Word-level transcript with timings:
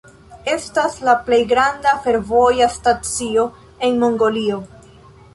Estas 0.51 0.95
la 1.07 1.13
plej 1.25 1.37
granda 1.51 1.91
fervoja 2.05 2.69
stacio 2.77 3.43
en 3.89 4.01
Mongolio. 4.05 4.57